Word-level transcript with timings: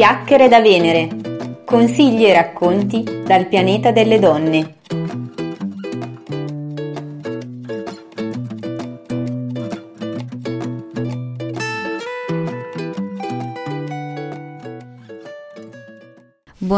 Chiacchiere 0.00 0.48
da 0.48 0.62
Venere. 0.62 1.10
Consigli 1.66 2.24
e 2.24 2.32
racconti 2.32 3.04
dal 3.22 3.48
pianeta 3.48 3.90
delle 3.90 4.18
donne. 4.18 4.76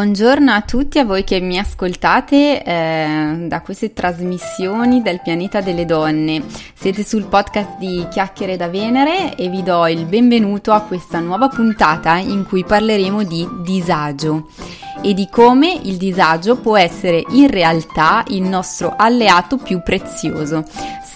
Buongiorno 0.03 0.51
a 0.51 0.63
tutti, 0.63 0.99
a 0.99 1.05
voi 1.05 1.23
che 1.23 1.39
mi 1.39 1.61
ascoltate 1.61 2.65
eh, 2.65 3.47
da 3.47 3.61
queste 3.61 3.93
trasmissioni 3.93 5.01
del 5.01 5.21
pianeta 5.23 5.61
delle 5.61 5.85
donne. 5.85 6.43
Siete 6.75 7.05
sul 7.05 7.27
podcast 7.27 7.79
di 7.79 8.05
Chiacchiere 8.11 8.57
da 8.57 8.67
Venere 8.67 9.37
e 9.37 9.49
vi 9.49 9.63
do 9.63 9.87
il 9.87 10.05
benvenuto 10.07 10.73
a 10.73 10.81
questa 10.81 11.21
nuova 11.21 11.47
puntata 11.47 12.17
in 12.17 12.45
cui 12.45 12.65
parleremo 12.65 13.23
di 13.23 13.49
disagio 13.63 14.49
e 15.03 15.15
di 15.15 15.29
come 15.31 15.73
il 15.73 15.99
disagio 15.99 16.57
può 16.57 16.77
essere 16.77 17.23
in 17.29 17.49
realtà 17.49 18.25
il 18.29 18.43
nostro 18.43 18.95
alleato 18.97 19.57
più 19.57 19.83
prezioso. 19.85 20.65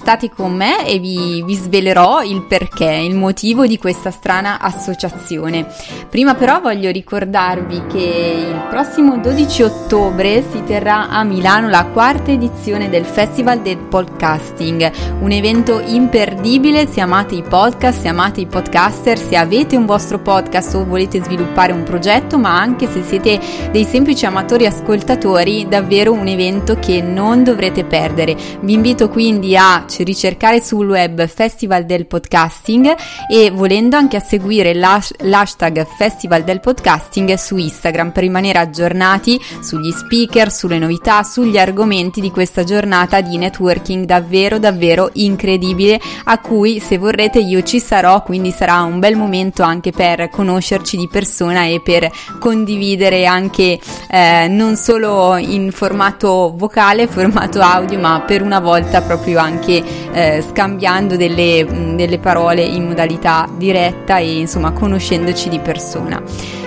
State 0.06 0.30
con 0.30 0.54
me 0.54 0.86
e 0.86 1.00
vi, 1.00 1.42
vi, 1.42 1.54
svelerò 1.56 2.22
il 2.22 2.42
perché, 2.42 2.84
il 2.84 3.16
motivo 3.16 3.66
di 3.66 3.76
questa 3.76 4.12
strana 4.12 4.60
associazione. 4.60 5.66
Prima 6.08 6.36
però 6.36 6.60
voglio 6.60 6.92
ricordarvi 6.92 7.86
che 7.88 8.46
il 8.48 8.66
prossimo 8.68 9.18
12 9.18 9.62
ottobre 9.64 10.44
si 10.48 10.62
terrà 10.62 11.08
a 11.08 11.24
Milano 11.24 11.68
la 11.68 11.86
quarta 11.86 12.30
edizione 12.30 12.88
del 12.88 13.04
Festival 13.04 13.62
del 13.62 13.78
Podcasting, 13.78 14.92
un 15.22 15.32
evento 15.32 15.82
imperdibile 15.84 16.86
se 16.86 17.00
amate 17.00 17.34
i 17.34 17.42
podcast, 17.42 18.02
se 18.02 18.06
amate 18.06 18.42
i 18.42 18.46
podcaster, 18.46 19.18
se 19.18 19.34
avete 19.34 19.74
un 19.74 19.86
vostro 19.86 20.20
podcast 20.20 20.72
o 20.76 20.84
volete 20.84 21.20
sviluppare 21.20 21.72
un 21.72 21.82
progetto, 21.82 22.38
ma 22.38 22.56
anche 22.56 22.88
se 22.88 23.02
siete 23.02 23.40
dei 23.72 23.82
semplici 23.82 24.24
amatori 24.24 24.66
ascoltatori, 24.66 25.66
davvero 25.68 26.12
un 26.12 26.28
evento 26.28 26.76
che 26.78 27.02
non 27.02 27.42
dovrete 27.42 27.82
perdere. 27.82 28.36
Vi 28.60 28.72
invito 28.72 29.08
quindi 29.08 29.56
a 29.56 29.82
ricercare 30.04 30.62
sul 30.62 30.88
web 30.88 31.26
Festival 31.26 31.84
del 31.84 32.06
Podcasting 32.06 32.94
e 33.30 33.50
volendo 33.50 33.96
anche 33.96 34.16
a 34.16 34.20
seguire 34.20 34.74
l'hashtag 34.74 35.86
Festival 35.96 36.44
del 36.44 36.60
Podcasting 36.60 37.34
su 37.34 37.56
Instagram 37.56 38.10
per 38.10 38.22
rimanere 38.22 38.58
aggiornati 38.58 39.40
sugli 39.60 39.90
speaker, 39.92 40.50
sulle 40.50 40.78
novità, 40.78 41.22
sugli 41.22 41.58
argomenti 41.58 42.20
di 42.20 42.30
questa 42.30 42.64
giornata 42.64 43.20
di 43.20 43.36
networking 43.38 44.04
davvero 44.04 44.58
davvero 44.58 45.10
incredibile 45.14 46.00
a 46.24 46.38
cui 46.38 46.80
se 46.80 46.98
vorrete 46.98 47.38
io 47.38 47.62
ci 47.62 47.80
sarò, 47.80 48.22
quindi 48.22 48.50
sarà 48.50 48.82
un 48.82 48.98
bel 48.98 49.16
momento 49.16 49.62
anche 49.62 49.90
per 49.90 50.28
conoscerci 50.30 50.96
di 50.96 51.08
persona 51.08 51.64
e 51.64 51.80
per 51.82 52.10
condividere 52.38 53.26
anche 53.26 53.78
eh, 54.10 54.46
non 54.48 54.76
solo 54.76 55.36
in 55.36 55.70
formato 55.72 56.54
vocale, 56.56 57.06
formato 57.06 57.60
audio, 57.60 57.98
ma 57.98 58.22
per 58.26 58.42
una 58.42 58.60
volta 58.60 59.02
proprio 59.02 59.38
anche 59.38 59.82
eh, 60.12 60.42
scambiando 60.48 61.16
delle, 61.16 61.66
delle 61.94 62.18
parole 62.18 62.62
in 62.62 62.86
modalità 62.86 63.48
diretta 63.56 64.18
e 64.18 64.38
insomma 64.38 64.72
conoscendoci 64.72 65.48
di 65.48 65.58
persona. 65.58 66.22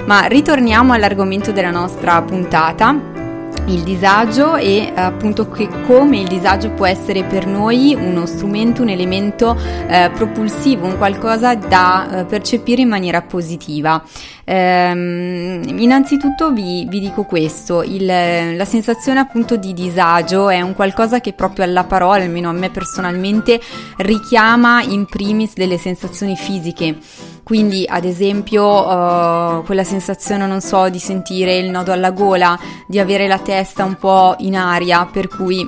Ma 0.05 0.25
ritorniamo 0.25 0.93
all'argomento 0.93 1.51
della 1.51 1.71
nostra 1.71 2.21
puntata 2.21 3.17
il 3.67 3.83
disagio 3.83 4.55
e 4.55 4.91
appunto 4.95 5.49
che 5.49 5.67
come 5.85 6.19
il 6.19 6.27
disagio 6.27 6.71
può 6.71 6.85
essere 6.85 7.23
per 7.23 7.45
noi 7.45 7.95
uno 7.99 8.25
strumento, 8.25 8.81
un 8.81 8.89
elemento 8.89 9.55
eh, 9.87 10.09
propulsivo, 10.13 10.87
un 10.87 10.97
qualcosa 10.97 11.55
da 11.55 12.19
eh, 12.19 12.25
percepire 12.25 12.81
in 12.81 12.89
maniera 12.89 13.21
positiva. 13.21 14.03
Ehm, 14.45 15.61
innanzitutto 15.77 16.51
vi, 16.51 16.85
vi, 16.89 16.99
dico 16.99 17.23
questo, 17.23 17.83
il, 17.83 18.05
la 18.05 18.65
sensazione 18.65 19.19
appunto 19.19 19.55
di 19.57 19.73
disagio 19.73 20.49
è 20.49 20.61
un 20.61 20.73
qualcosa 20.73 21.21
che 21.21 21.33
proprio 21.33 21.65
alla 21.65 21.83
parola, 21.83 22.23
almeno 22.23 22.49
a 22.49 22.53
me 22.53 22.71
personalmente, 22.71 23.59
richiama 23.97 24.81
in 24.81 25.05
primis 25.05 25.53
delle 25.53 25.77
sensazioni 25.77 26.35
fisiche. 26.35 26.97
Quindi, 27.43 27.85
ad 27.87 28.05
esempio, 28.05 28.65
uh, 28.65 29.63
quella 29.63 29.83
sensazione, 29.83 30.45
non 30.45 30.61
so, 30.61 30.89
di 30.89 30.99
sentire 30.99 31.57
il 31.57 31.69
nodo 31.69 31.91
alla 31.91 32.11
gola, 32.11 32.57
di 32.87 32.99
avere 32.99 33.27
la 33.27 33.39
testa 33.39 33.83
un 33.83 33.95
po' 33.95 34.35
in 34.39 34.55
aria, 34.55 35.07
per 35.11 35.27
cui 35.27 35.67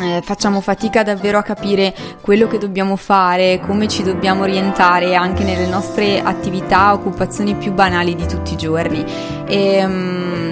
eh, 0.00 0.20
facciamo 0.22 0.60
fatica 0.60 1.02
davvero 1.02 1.38
a 1.38 1.42
capire 1.42 1.94
quello 2.20 2.46
che 2.46 2.58
dobbiamo 2.58 2.96
fare, 2.96 3.60
come 3.60 3.88
ci 3.88 4.02
dobbiamo 4.02 4.42
orientare 4.42 5.14
anche 5.14 5.42
nelle 5.42 5.66
nostre 5.66 6.20
attività, 6.20 6.92
occupazioni 6.92 7.54
più 7.54 7.72
banali 7.72 8.14
di 8.14 8.26
tutti 8.26 8.52
i 8.52 8.56
giorni. 8.56 9.04
E, 9.46 9.84
um, 9.84 10.47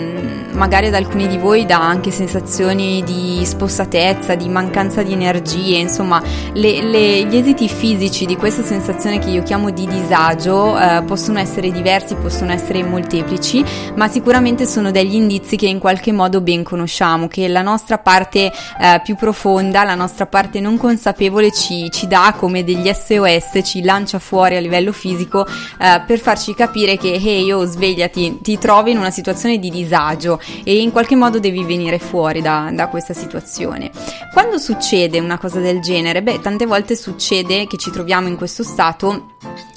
magari 0.56 0.86
ad 0.86 0.94
alcuni 0.94 1.28
di 1.28 1.36
voi 1.36 1.66
dà 1.66 1.78
anche 1.78 2.10
sensazioni 2.10 3.02
di 3.04 3.44
spossatezza, 3.44 4.34
di 4.34 4.48
mancanza 4.48 5.02
di 5.02 5.12
energie, 5.12 5.76
insomma 5.76 6.20
le, 6.54 6.82
le, 6.82 7.24
gli 7.24 7.36
esiti 7.36 7.68
fisici 7.68 8.24
di 8.24 8.36
questa 8.36 8.62
sensazione 8.62 9.18
che 9.18 9.30
io 9.30 9.42
chiamo 9.42 9.70
di 9.70 9.86
disagio 9.86 10.78
eh, 10.78 11.02
possono 11.04 11.38
essere 11.38 11.70
diversi, 11.70 12.14
possono 12.14 12.52
essere 12.52 12.82
molteplici, 12.82 13.62
ma 13.94 14.08
sicuramente 14.08 14.66
sono 14.66 14.90
degli 14.90 15.14
indizi 15.14 15.56
che 15.56 15.66
in 15.66 15.78
qualche 15.78 16.10
modo 16.10 16.40
ben 16.40 16.62
conosciamo, 16.62 17.28
che 17.28 17.48
la 17.48 17.62
nostra 17.62 17.98
parte 17.98 18.50
eh, 18.80 19.00
più 19.04 19.14
profonda, 19.14 19.84
la 19.84 19.94
nostra 19.94 20.26
parte 20.26 20.60
non 20.60 20.78
consapevole 20.78 21.52
ci, 21.52 21.90
ci, 21.90 22.06
dà 22.06 22.34
come 22.36 22.64
degli 22.64 22.90
SOS, 22.90 23.60
ci 23.62 23.82
lancia 23.82 24.18
fuori 24.18 24.56
a 24.56 24.60
livello 24.60 24.92
fisico 24.92 25.46
eh, 25.46 26.02
per 26.06 26.18
farci 26.18 26.54
capire 26.54 26.96
che 26.96 27.12
hey 27.12 27.52
oh 27.52 27.64
svegliati, 27.64 28.38
ti 28.40 28.58
trovi 28.58 28.92
in 28.92 28.98
una 28.98 29.10
situazione 29.10 29.58
di 29.58 29.68
disagio 29.68 30.40
e 30.64 30.80
in 30.80 30.90
qualche 30.90 31.16
modo 31.16 31.38
devi 31.38 31.64
venire 31.64 31.98
fuori 31.98 32.40
da, 32.40 32.70
da 32.72 32.88
questa 32.88 33.14
situazione. 33.14 33.90
Quando 34.32 34.58
succede 34.58 35.18
una 35.18 35.38
cosa 35.38 35.60
del 35.60 35.80
genere? 35.80 36.22
Beh, 36.22 36.40
tante 36.40 36.66
volte 36.66 36.96
succede 36.96 37.66
che 37.66 37.76
ci 37.76 37.90
troviamo 37.90 38.28
in 38.28 38.36
questo 38.36 38.62
stato 38.62 39.34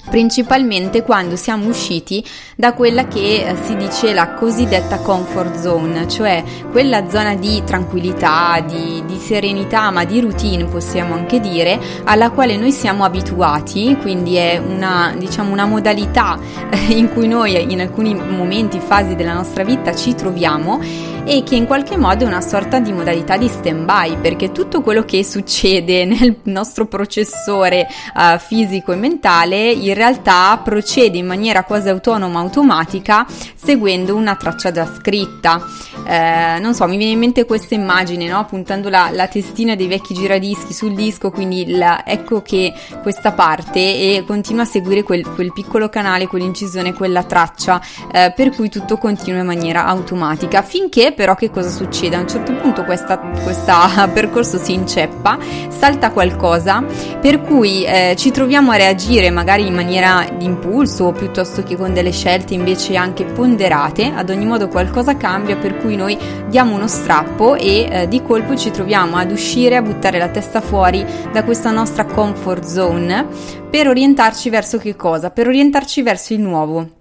principalmente 0.10 1.04
quando 1.04 1.36
siamo 1.36 1.68
usciti 1.68 2.24
da 2.56 2.74
quella 2.74 3.08
che 3.08 3.46
eh, 3.48 3.56
si 3.64 3.76
dice 3.76 4.14
la 4.14 4.34
cosiddetta 4.34 5.00
comfort 5.00 5.58
zone, 5.60 6.08
cioè 6.08 6.44
quella 6.72 7.08
zona 7.10 7.36
di 7.36 7.62
tranquillità, 7.64 8.64
di, 8.66 9.04
di, 9.06 9.18
serenità, 9.18 9.92
ma 9.92 10.04
di 10.06 10.20
routine 10.20 10.66
possiamo 10.66 11.14
anche 11.14 11.40
dire, 11.40 11.80
alla 12.04 12.32
quale 12.32 12.58
noi 12.58 12.72
siamo 12.72 13.04
abituati, 13.04 13.96
quindi 14.02 14.36
è 14.36 14.58
una, 14.58 15.14
diciamo, 15.18 15.52
una 15.52 15.66
modalità 15.66 16.38
eh, 16.70 16.94
in 16.94 17.10
cui 17.10 17.28
noi 17.28 17.72
in 17.72 17.82
alcuni 17.82 18.14
momenti, 18.14 18.80
fasi 18.80 19.16
della 19.16 19.34
nostra 19.34 19.64
vita 19.64 19.96
ci 19.96 20.16
troviamo 20.16 20.82
e 21.30 21.44
che 21.44 21.54
in 21.54 21.68
qualche 21.68 21.96
modo 21.96 22.24
è 22.24 22.28
una 22.28 22.42
sorta 22.42 22.80
di 22.80 22.92
modalità 22.92 23.38
di 23.38 23.48
stand-by 23.48 24.18
perché 24.18 24.52
tutto 24.52 24.82
quello 24.82 25.04
che 25.04 25.24
succede 25.24 26.04
nel 26.10 26.38
nostro 26.46 26.88
processore 26.88 27.88
uh, 28.16 28.40
fisico 28.40 28.94
e 28.94 28.96
mentale 28.96 29.70
in 29.70 29.94
realtà 29.94 30.60
procede 30.64 31.20
in 31.20 31.28
maniera 31.28 31.66
quasi 31.66 31.88
autonoma, 31.88 32.40
automatica, 32.40 33.28
seguendo 33.54 34.16
una 34.16 34.36
traccia 34.38 34.72
già 34.72 34.92
scritta. 34.92 35.64
Eh, 36.06 36.58
non 36.60 36.74
so, 36.74 36.88
mi 36.88 36.98
viene 36.98 37.14
in 37.14 37.20
mente 37.20 37.46
questa 37.46 37.76
immagine, 37.76 38.28
no? 38.28 38.46
puntando 38.46 38.90
la, 38.90 39.10
la, 39.12 39.28
testina 39.28 39.76
dei 39.76 39.88
vecchi 39.88 40.14
giradischi 40.14 40.74
sul 40.74 40.94
disco, 40.96 41.30
quindi 41.30 41.76
la, 41.76 42.04
ecco 42.06 42.42
che 42.42 42.74
questa 43.02 43.32
parte 43.32 43.80
e 43.80 44.24
continua 44.26 44.64
a 44.64 44.66
seguire 44.66 45.04
quel, 45.04 45.28
quel 45.28 45.54
piccolo 45.54 45.90
canale, 45.90 46.28
quell'incisione, 46.28 46.94
quella 46.94 47.24
traccia, 47.24 47.82
eh, 48.12 48.34
per 48.36 48.50
cui 48.52 48.70
tutto 48.70 48.98
continua 48.98 49.42
in 49.42 49.46
maniera 49.46 49.86
automatica, 49.86 50.62
finché 50.62 51.12
però 51.12 51.36
che 51.36 51.52
cosa 51.52 51.70
succede? 51.70 52.16
A 52.16 52.20
un 52.20 52.28
certo 52.28 52.54
punto 52.54 52.84
questo 52.84 53.20
percorso 54.14 54.58
si 54.58 54.74
inceppa, 54.74 55.38
salta 55.70 56.12
qualcosa, 56.12 56.84
per 57.22 57.42
cui 57.42 57.86
eh, 57.86 58.16
ci 58.18 58.32
troviamo 58.32 58.72
a 58.72 58.76
reagire 58.78 59.30
magari 59.30 59.68
in 59.68 59.74
maniera 59.74 60.28
di 60.38 60.46
impulso 60.46 61.06
o 61.06 61.12
piuttosto 61.12 61.64
che 61.64 61.76
con 61.78 61.94
delle 61.94 62.12
scelte 62.12 62.54
invece 62.54 62.96
anche 62.96 63.26
ponderate, 63.26 64.12
ad 64.16 64.30
ogni 64.30 64.46
modo 64.46 64.68
qualcosa 64.68 65.16
cambia, 65.18 65.56
per 65.56 65.78
cui 65.78 65.89
cui 65.90 65.96
noi 65.96 66.18
diamo 66.50 66.76
uno 66.76 66.88
strappo 66.88 67.56
e 67.56 67.88
eh, 67.90 68.08
di 68.08 68.22
colpo 68.22 68.56
ci 68.56 68.70
troviamo 68.70 69.18
ad 69.18 69.32
uscire, 69.32 69.76
a 69.76 69.82
buttare 69.82 70.20
la 70.20 70.30
testa 70.30 70.62
fuori 70.62 71.04
da 71.32 71.44
questa 71.44 71.72
nostra 71.72 72.06
comfort 72.06 72.64
zone 72.64 73.26
per 73.72 73.88
orientarci 73.88 74.52
verso 74.52 74.78
che 74.78 74.96
cosa? 74.96 75.32
Per 75.32 75.48
orientarci 75.48 76.04
verso 76.04 76.34
il 76.34 76.42
nuovo 76.42 76.98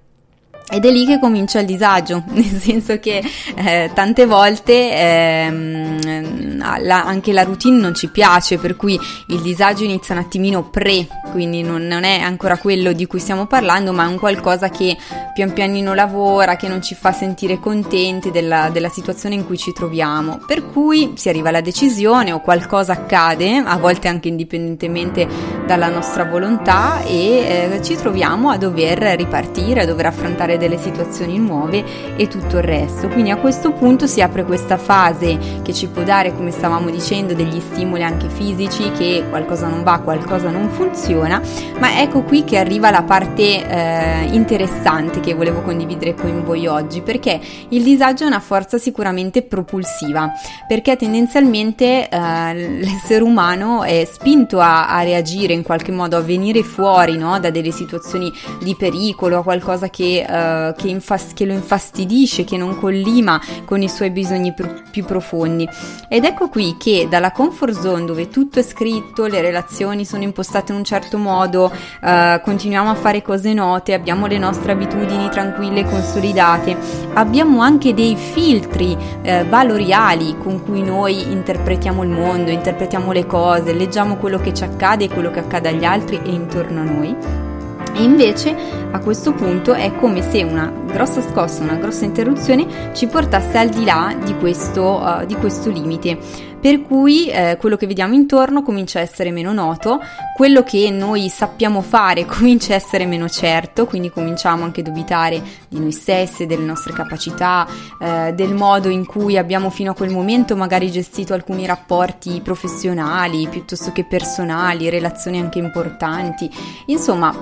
ed 0.71 0.85
è 0.85 0.91
lì 0.91 1.07
che 1.07 1.19
comincia 1.19 1.61
il 1.61 1.67
disagio, 1.67 2.25
nel 2.33 2.45
senso 2.45 2.99
che 2.99 3.23
eh, 3.57 3.91
tante 3.95 4.27
volte 4.27 4.91
ehm, 4.93 6.58
la, 6.59 7.05
anche 7.05 7.33
la 7.33 7.45
routine 7.45 7.79
non 7.79 7.95
ci 7.95 8.09
piace, 8.09 8.59
per 8.59 8.77
cui 8.77 8.99
il 9.29 9.41
disagio 9.41 9.85
inizia 9.85 10.15
un 10.15 10.21
attimino 10.21 10.69
pre, 10.69 11.07
quindi 11.31 11.63
non, 11.63 11.87
non, 11.87 12.05
è 12.05 12.21
ancora 12.21 12.59
quello 12.59 12.93
di 12.93 13.07
cui 13.07 13.19
stiamo 13.19 13.47
parlando, 13.47 13.93
ma 13.93 14.05
è 14.05 14.09
un 14.09 14.19
qualcosa 14.19 14.69
che 14.69 14.97
pian 15.35 15.53
pianino 15.53 15.95
lavora, 15.95 16.57
che 16.57 16.69
non 16.69 16.83
ci 16.83 16.95
fa 16.95 17.13
sentire 17.13 17.59
contenti 17.59 18.31
della, 18.31 18.71
della 18.71 18.89
situazione 18.89 19.35
in 19.35 19.47
cui 19.47 19.57
ci 19.57 19.73
troviamo. 19.73 20.41
Per 20.47 20.67
cui 20.67 21.13
si 21.15 21.29
arriva 21.29 21.49
alla 21.49 21.61
decisione 21.61 22.33
o 22.33 22.41
qualcosa 22.41 22.93
accade, 22.93 23.57
a 23.57 23.77
volte 23.77 24.09
anche 24.09 24.29
indipendentemente 24.29 25.27
dalla 25.67 25.89
nostra 25.89 26.25
volontà, 26.25 27.03
e 27.03 27.71
eh, 27.73 27.83
ci 27.83 27.97
troviamo 27.97 28.51
a 28.51 28.57
dover 28.57 28.99
ripartire, 29.17 29.83
a 29.83 29.87
dover 29.87 30.07
affrontare 30.07 30.57
delle 30.59 30.79
situazioni 30.79 31.39
nuove 31.39 32.17
e 32.17 32.27
tutto 32.29 32.57
il 32.57 32.65
resto. 32.65 33.09
Quindi 33.09 33.31
a 33.31 33.37
questo 33.37 33.73
punto 33.73 34.07
si 34.07 34.21
apre 34.21 34.45
questa 34.45 34.77
fase 34.77 35.39
che 35.63 35.73
ci 35.73 35.87
può 35.87 36.03
dare, 36.03 36.35
come 36.35 36.48
stavamo 36.51 36.91
dicendo, 36.91 37.35
degli 37.35 37.61
stimoli 37.61 38.03
anche 38.03 38.29
fisici, 38.29 38.91
che 38.93 39.25
qualcosa 39.29 39.67
non 39.67 39.83
va, 39.83 39.99
qualcosa 40.01 40.51
non 40.51 40.69
funziona, 40.71 41.41
ma 41.79 42.01
ecco 42.01 42.23
qui 42.23 42.45
che 42.45 42.59
arriva 42.59 42.91
la 42.91 43.03
parte 43.03 43.67
eh, 43.67 44.29
interessante 44.33 45.21
che 45.21 45.35
volevo 45.35 45.63
condividere 45.63 46.15
con 46.15 46.45
voi 46.45 46.67
oggi, 46.67 47.03
perché 47.03 47.41
il 47.69 47.83
disagio 47.83 48.25
è 48.25 48.27
una 48.27 48.41
forza 48.41 48.79
sicuramente 48.79 49.43
propulsiva, 49.43 50.33
perché 50.67 50.97
tendenzialmente 50.97 52.09
eh, 52.09 52.55
l'essere 52.55 53.23
umano 53.23 53.83
è 53.83 54.07
spinto 54.11 54.61
a, 54.61 54.89
a, 54.89 55.03
reagire 55.03 55.53
in 55.53 55.63
qualche 55.63 55.93
modo, 55.93 56.17
a 56.17 56.21
venire 56.21 56.63
fuori 56.63 57.17
no, 57.17 57.39
da 57.39 57.51
delle 57.51 57.71
situazioni 57.71 58.33
di 58.63 58.75
pericolo, 58.77 59.39
a 59.39 59.43
qualcosa 59.43 59.89
che 59.89 60.25
eh, 60.29 60.75
che, 60.77 60.89
infast- 60.89 61.35
che, 61.35 61.45
lo 61.45 61.53
infastidisce, 61.53 62.45
che 62.45 62.57
non 62.57 62.79
collima 62.79 63.41
con 63.65 63.83
i 63.83 63.89
suoi 63.89 64.11
bisogni 64.11 64.53
pr- 64.53 64.91
più 64.91 65.05
profondi. 65.05 65.69
Ed 66.09 66.25
ecco 66.41 66.51
qui 66.51 66.77
che 66.79 67.09
dalla 67.11 67.33
comfort 67.33 67.73
zone 67.73 68.05
dove 68.05 68.29
tutto 68.29 68.61
è 68.61 68.63
scritto, 68.63 69.27
le 69.27 69.41
relazioni 69.41 70.05
sono 70.05 70.23
impostate 70.23 70.71
in 70.71 70.79
un 70.79 70.85
certo 70.85 71.19
modo, 71.19 71.65
uh, 71.65 72.41
continuiamo 72.41 72.91
a 72.91 72.95
fare 72.95 73.23
cose 73.23 73.53
note, 73.53 73.93
abbiamo 73.93 74.27
le 74.27 74.39
nostre 74.39 74.71
abitudini 74.71 75.29
tranquille 75.31 75.81
e 75.81 75.85
consolidate, 75.85 76.77
abbiamo 77.15 77.61
anche 77.61 77.93
dei 77.93 78.15
filtri 78.15 78.93
uh, 78.97 79.49
valoriali 79.49 80.37
con 80.39 80.63
cui 80.63 80.85
noi 80.85 81.29
interpretiamo 81.29 82.05
il 82.05 82.11
mondo, 82.11 82.53
interpretiamo 82.53 83.11
le 83.11 83.27
cose, 83.27 83.73
leggiamo 83.73 84.15
quello 84.15 84.39
che 84.39 84.55
ci 84.55 84.63
accade 84.63 85.07
e 85.07 85.09
quello 85.09 85.33
che 85.33 85.41
accade 85.41 85.71
agli 85.71 85.85
altri 85.85 86.21
e 86.23 86.31
intorno 86.31 86.81
a 86.83 86.85
noi. 86.85 87.48
E 87.95 88.03
invece 88.03 88.55
a 88.91 88.99
questo 89.01 89.33
punto 89.33 89.75
è 89.75 89.95
come 89.97 90.23
se 90.23 90.43
una 90.43 90.73
grossa 90.87 91.21
scossa, 91.21 91.63
una 91.63 91.77
grossa 91.77 92.05
interruzione 92.05 92.93
ci 92.95 93.07
portasse 93.07 93.59
al 93.59 93.69
di 93.69 93.85
là 93.85 94.15
di 94.25 94.35
questo, 94.37 95.01
uh, 95.03 95.27
di 95.27 95.35
questo 95.35 95.71
limite 95.71 96.19
per 96.61 96.83
cui 96.83 97.29
eh, 97.29 97.57
quello 97.59 97.77
che 97.77 97.87
vediamo 97.87 98.15
intorno 98.15 98.63
comincia 98.63 98.99
a 98.99 99.03
essere 99.03 99.31
meno 99.31 99.53
noto, 99.53 100.01
quello 100.35 100.63
che 100.63 100.91
noi 100.91 101.29
sappiamo 101.29 101.83
fare 101.83 102.25
comincia 102.27 102.73
a 102.73 102.77
essere 102.77 103.07
meno 103.07 103.29
certo, 103.29 103.87
quindi 103.87 104.11
cominciamo 104.11 104.65
anche 104.65 104.81
a 104.81 104.85
dubitare 104.85 105.43
di 105.69 105.79
noi 105.79 105.93
stessi, 105.93 106.47
delle 106.47 106.65
nostre 106.65 106.93
capacità, 106.93 107.67
eh, 108.01 108.33
del 108.35 108.55
modo 108.55 108.89
in 108.89 109.07
cui 109.07 109.37
abbiamo 109.37 109.71
fino 109.71 109.93
a 109.93 109.95
quel 109.95 110.11
momento 110.11 110.57
magari 110.57 110.91
gestito 110.91 111.35
alcuni 111.35 111.67
rapporti 111.67 112.41
professionali 112.43 113.47
piuttosto 113.49 113.93
che 113.93 114.05
personali, 114.05 114.91
relazioni 114.91 115.39
anche 115.41 115.59
importanti, 115.59 116.51
insomma 116.87 117.35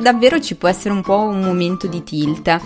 davvero 0.00 0.40
ci 0.40 0.56
può 0.56 0.68
essere 0.68 0.94
un 0.94 1.02
po' 1.02 1.20
un 1.20 1.40
momento 1.40 1.86
di 1.86 2.02
tilt. 2.02 2.60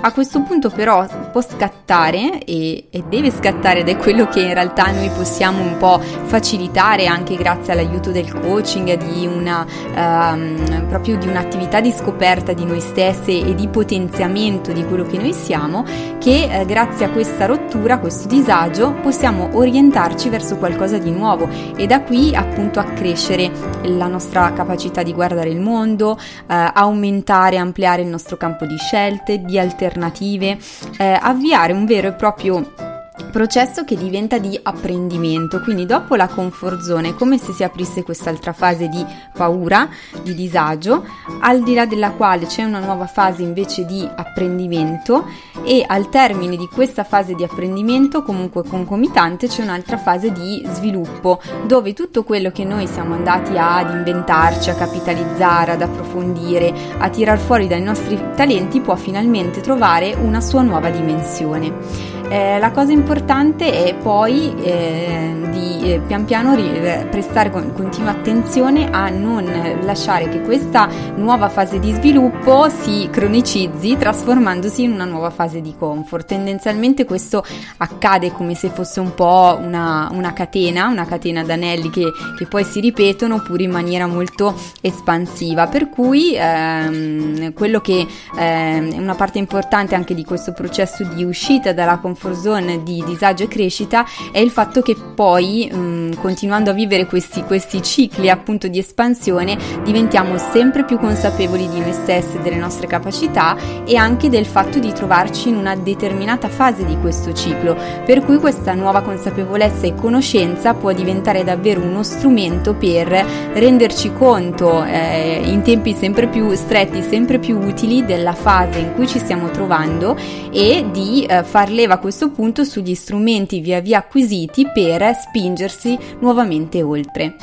A 0.00 0.12
questo 0.12 0.42
punto 0.42 0.70
però 0.70 1.06
può 1.30 1.40
scattare 1.40 2.44
e, 2.44 2.88
e, 2.90 3.04
deve 3.08 3.30
scattare 3.30 3.80
ed 3.80 3.88
è 3.88 3.96
quello 3.96 4.26
che 4.26 4.40
in 4.40 4.52
realtà 4.52 4.90
noi 4.90 5.08
possiamo 5.08 5.53
un 5.60 5.76
po' 5.78 6.00
facilitare 6.00 7.06
anche 7.06 7.36
grazie 7.36 7.72
all'aiuto 7.72 8.10
del 8.10 8.32
coaching, 8.32 8.96
di 8.96 9.26
una, 9.26 9.66
um, 9.96 10.86
proprio 10.88 11.16
di 11.16 11.28
un'attività 11.28 11.80
di 11.80 11.92
scoperta 11.92 12.52
di 12.52 12.64
noi 12.64 12.80
stesse 12.80 13.32
e 13.32 13.54
di 13.54 13.68
potenziamento 13.68 14.72
di 14.72 14.84
quello 14.84 15.04
che 15.04 15.18
noi 15.18 15.32
siamo, 15.32 15.84
che 16.18 16.48
eh, 16.50 16.64
grazie 16.64 17.06
a 17.06 17.10
questa 17.10 17.46
rottura, 17.46 17.94
a 17.94 17.98
questo 17.98 18.28
disagio, 18.28 18.92
possiamo 19.02 19.50
orientarci 19.52 20.28
verso 20.28 20.56
qualcosa 20.56 20.98
di 20.98 21.10
nuovo 21.10 21.48
e 21.76 21.86
da 21.86 22.02
qui 22.02 22.34
appunto 22.34 22.80
accrescere 22.80 23.50
la 23.82 24.06
nostra 24.06 24.52
capacità 24.52 25.02
di 25.02 25.12
guardare 25.12 25.50
il 25.50 25.60
mondo, 25.60 26.18
eh, 26.18 26.70
aumentare, 26.74 27.56
ampliare 27.56 28.02
il 28.02 28.08
nostro 28.08 28.36
campo 28.36 28.64
di 28.66 28.76
scelte, 28.76 29.40
di 29.40 29.58
alternative, 29.58 30.58
eh, 30.98 31.18
avviare 31.20 31.72
un 31.72 31.84
vero 31.84 32.08
e 32.08 32.12
proprio 32.12 32.93
processo 33.30 33.84
che 33.84 33.96
diventa 33.96 34.38
di 34.38 34.58
apprendimento, 34.60 35.60
quindi 35.60 35.86
dopo 35.86 36.16
la 36.16 36.26
comfort 36.26 36.80
zone 36.80 37.10
è 37.10 37.14
come 37.14 37.38
se 37.38 37.52
si 37.52 37.62
aprisse 37.62 38.02
quest'altra 38.02 38.52
fase 38.52 38.88
di 38.88 39.04
paura, 39.32 39.88
di 40.22 40.34
disagio, 40.34 41.04
al 41.40 41.62
di 41.62 41.74
là 41.74 41.86
della 41.86 42.10
quale 42.10 42.46
c'è 42.46 42.64
una 42.64 42.80
nuova 42.80 43.06
fase 43.06 43.42
invece 43.42 43.84
di 43.84 44.08
apprendimento 44.16 45.26
e 45.64 45.84
al 45.86 46.08
termine 46.08 46.56
di 46.56 46.66
questa 46.66 47.04
fase 47.04 47.34
di 47.34 47.44
apprendimento 47.44 48.22
comunque 48.24 48.64
concomitante 48.64 49.46
c'è 49.46 49.62
un'altra 49.62 49.96
fase 49.96 50.32
di 50.32 50.66
sviluppo 50.72 51.40
dove 51.66 51.92
tutto 51.92 52.24
quello 52.24 52.50
che 52.50 52.64
noi 52.64 52.88
siamo 52.88 53.14
andati 53.14 53.56
ad 53.56 53.90
inventarci, 53.90 54.70
a 54.70 54.74
capitalizzare, 54.74 55.72
ad 55.72 55.82
approfondire, 55.82 56.74
a 56.98 57.08
tirar 57.10 57.38
fuori 57.38 57.68
dai 57.68 57.82
nostri 57.82 58.20
talenti 58.34 58.80
può 58.80 58.96
finalmente 58.96 59.60
trovare 59.60 60.14
una 60.14 60.40
sua 60.40 60.62
nuova 60.62 60.90
dimensione. 60.90 62.13
Eh, 62.28 62.58
la 62.58 62.70
cosa 62.70 62.92
importante 62.92 63.84
è 63.84 63.94
poi 63.94 64.54
eh, 64.62 65.32
di 65.54 65.92
eh, 65.92 66.00
pian 66.00 66.24
piano 66.24 66.54
ri- 66.54 66.74
eh, 66.74 67.06
prestare 67.08 67.50
con- 67.50 67.72
continua 67.72 68.10
attenzione 68.10 68.90
a 68.90 69.08
non 69.08 69.44
lasciare 69.82 70.28
che 70.28 70.40
questa 70.40 70.88
nuova 71.14 71.48
fase 71.48 71.78
di 71.78 71.92
sviluppo 71.92 72.68
si 72.68 73.08
cronicizzi 73.10 73.96
trasformandosi 73.96 74.82
in 74.82 74.92
una 74.92 75.04
nuova 75.04 75.30
fase 75.30 75.60
di 75.60 75.74
comfort. 75.78 76.26
Tendenzialmente 76.26 77.04
questo 77.04 77.44
accade 77.76 78.32
come 78.32 78.54
se 78.54 78.68
fosse 78.70 79.00
un 79.00 79.14
po' 79.14 79.58
una, 79.60 80.08
una 80.12 80.32
catena, 80.32 80.88
una 80.88 81.06
catena 81.06 81.44
d'anelli 81.44 81.90
che, 81.90 82.10
che, 82.36 82.46
poi 82.46 82.64
si 82.64 82.80
ripetono 82.80 83.40
pure 83.40 83.62
in 83.62 83.70
maniera 83.70 84.06
molto 84.06 84.54
espansiva, 84.80 85.66
per 85.68 85.88
cui 85.88 86.34
ehm, 86.34 87.52
quello 87.52 87.80
che 87.80 88.06
ehm, 88.36 88.92
è 88.92 88.98
una 88.98 89.14
parte 89.14 89.38
importante 89.38 89.94
anche 89.94 90.14
di 90.14 90.24
questo 90.24 90.52
processo 90.52 91.04
di 91.04 91.22
uscita 91.24 91.72
dalla 91.72 91.98
comfort 91.98 92.40
zone 92.40 92.82
di 92.82 93.02
disagio 93.06 93.44
e 93.44 93.48
crescita 93.48 94.04
è 94.32 94.38
il 94.38 94.50
fatto 94.50 94.82
che 94.82 94.96
poi 95.14 95.43
mh, 95.44 95.76
mm, 95.76 96.12
continuando 96.14 96.70
a 96.70 96.72
vivere 96.72 97.06
questi, 97.06 97.42
questi 97.42 97.82
cicli 97.82 98.28
appunto 98.28 98.68
di 98.68 98.78
espansione 98.78 99.56
diventiamo 99.82 100.38
sempre 100.38 100.84
più 100.84 100.98
consapevoli 100.98 101.68
di 101.68 101.80
noi 101.80 101.92
stessi, 101.92 102.40
delle 102.40 102.56
nostre 102.56 102.86
capacità 102.86 103.56
e 103.84 103.96
anche 103.96 104.28
del 104.28 104.46
fatto 104.46 104.78
di 104.78 104.92
trovarci 104.92 105.48
in 105.48 105.56
una 105.56 105.76
determinata 105.76 106.48
fase 106.48 106.84
di 106.84 106.96
questo 106.98 107.32
ciclo, 107.32 107.76
per 108.04 108.22
cui 108.22 108.38
questa 108.38 108.74
nuova 108.74 109.02
consapevolezza 109.02 109.86
e 109.86 109.94
conoscenza 109.94 110.74
può 110.74 110.92
diventare 110.92 111.44
davvero 111.44 111.80
uno 111.80 112.02
strumento 112.02 112.74
per 112.74 113.08
renderci 113.08 114.12
conto 114.12 114.84
eh, 114.84 115.42
in 115.44 115.62
tempi 115.62 115.94
sempre 115.94 116.26
più 116.26 116.52
stretti, 116.54 117.02
sempre 117.02 117.38
più 117.38 117.58
utili 117.58 118.04
della 118.04 118.34
fase 118.34 118.78
in 118.78 118.94
cui 118.94 119.06
ci 119.06 119.18
stiamo 119.18 119.50
trovando 119.50 120.16
e 120.50 120.84
di 120.90 121.24
eh, 121.24 121.42
far 121.44 121.70
leva 121.70 121.98
questo 121.98 122.30
punto 122.30 122.64
sugli 122.64 122.94
strumenti 122.94 123.60
via 123.60 123.80
via 123.80 123.98
acquisiti 123.98 124.66
per 124.72 125.02
spingersi 125.34 125.98
nuovamente 126.20 126.80
oltre. 126.82 127.34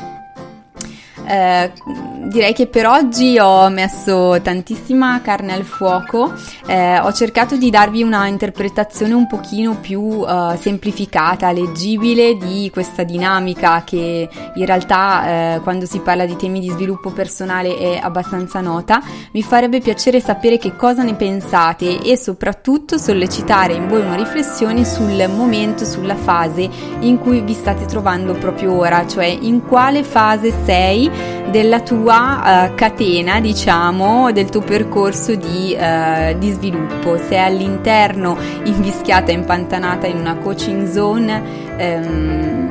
Eh, 1.28 1.72
direi 2.28 2.54
che 2.54 2.68
per 2.68 2.86
oggi 2.86 3.38
ho 3.40 3.70
messo 3.70 4.40
tantissima 4.42 5.22
carne 5.22 5.54
al 5.54 5.63
fuoco, 5.63 6.34
eh, 6.68 7.00
ho 7.00 7.12
cercato 7.13 7.56
di 7.56 7.70
darvi 7.70 8.04
una 8.04 8.28
interpretazione 8.28 9.13
un 9.13 9.28
pochino 9.28 9.78
più 9.80 10.25
eh, 10.25 10.58
semplificata, 10.60 11.51
leggibile 11.51 12.38
di 12.38 12.70
questa 12.72 13.04
dinamica 13.04 13.84
che 13.84 14.30
in 14.56 14.66
realtà 14.66 15.56
eh, 15.56 15.60
quando 15.62 15.86
si 15.86 16.00
parla 16.00 16.25
di 16.25 16.36
temi 16.36 16.60
di 16.60 16.70
sviluppo 16.70 17.12
personale 17.12 17.78
è 17.78 18.00
abbastanza 18.01 18.62
nota. 18.62 19.01
Mi 19.32 19.42
farebbe 19.42 19.80
piacere 19.80 20.20
sapere 20.20 20.58
che 20.58 20.75
cosa 20.75 21.04
ne 21.04 21.16
pensate 21.16 22.01
e 22.01 22.18
soprattutto 22.18 22.98
sollecitare 22.98 23.74
in 23.74 23.88
voi 23.88 24.01
una 24.01 24.16
riflessione 24.16 24.86
sul 24.86 25.30
momento, 25.36 25.86
sulla 25.86 26.16
fase 26.16 26.70
in 27.00 27.18
cui 27.20 27.42
vi 27.42 27.54
state 27.54 27.86
trovando 27.86 28.34
proprio 28.34 28.74
ora, 28.74 29.08
cioè 29.08 29.25
in 29.25 29.66
quale 29.66 30.04
fase 30.04 30.54
sei 30.63 31.10
della 31.50 31.82
tua 31.82 32.11
tua 32.12 32.68
uh, 32.68 32.75
catena, 32.75 33.39
diciamo, 33.39 34.34
del 34.34 34.50
tuo 34.50 34.60
percorso 34.60 35.34
di, 35.36 35.74
uh, 35.80 36.38
di 36.38 36.51
sviluppo. 36.51 37.18
Se 37.18 37.38
all'interno 37.38 38.38
invischiata, 38.65 39.32
impantanata 39.32 40.08
in 40.08 40.18
una 40.18 40.36
coaching 40.36 40.89
zone, 40.89 41.41
um, 41.80 42.71